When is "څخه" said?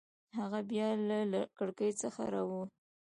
2.01-2.21